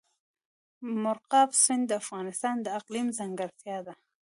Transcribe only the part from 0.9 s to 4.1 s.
مورغاب سیند د افغانستان د اقلیم ځانګړتیا ده.